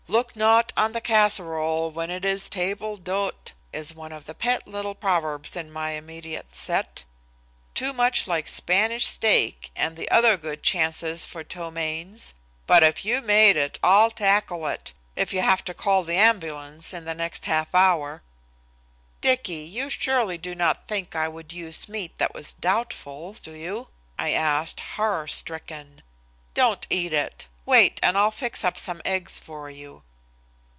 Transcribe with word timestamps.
Look 0.09 0.35
not 0.35 0.73
on 0.75 0.91
the 0.91 0.99
casserole 0.99 1.89
when 1.89 2.09
it 2.09 2.25
is 2.25 2.49
table 2.49 2.97
d'hote, 2.97 3.53
is 3.71 3.95
one 3.95 4.11
of 4.11 4.25
the 4.25 4.35
pet 4.35 4.67
little 4.67 4.93
proverbs 4.93 5.55
in 5.55 5.71
my 5.71 5.91
immediate 5.91 6.53
set. 6.53 7.05
Too 7.73 7.93
much 7.93 8.27
like 8.27 8.45
Spanish 8.49 9.05
steak 9.07 9.71
and 9.73 9.95
the 9.95 10.11
other 10.11 10.35
good 10.35 10.63
chances 10.63 11.25
for 11.25 11.45
ptomaines. 11.45 12.33
But 12.67 12.83
if 12.83 13.05
you 13.05 13.21
made 13.21 13.55
it 13.55 13.79
I'll 13.81 14.11
tackle 14.11 14.67
it 14.67 14.91
if 15.15 15.31
you 15.31 15.39
have 15.41 15.63
to 15.63 15.73
call 15.73 16.03
the 16.03 16.17
ambulance 16.17 16.93
in 16.93 17.05
the 17.05 17.15
next 17.15 17.45
half 17.45 17.73
hour." 17.73 18.21
"Dicky, 19.21 19.63
you 19.63 19.89
surely 19.89 20.37
do 20.37 20.53
not 20.53 20.89
think 20.89 21.15
I 21.15 21.29
would 21.29 21.53
use 21.53 21.87
meat 21.87 22.17
that 22.17 22.33
was 22.33 22.51
doubtful, 22.51 23.37
do 23.41 23.53
you?" 23.53 23.87
I 24.19 24.31
asked, 24.33 24.81
horror 24.97 25.27
stricken. 25.29 26.01
"Don't 26.53 26.85
eat 26.89 27.13
it. 27.13 27.47
Wait 27.63 27.99
and 28.01 28.17
I'll 28.17 28.31
fix 28.31 28.63
up 28.63 28.75
some 28.77 29.01
eggs 29.05 29.37
for 29.37 29.69
you." 29.69 30.01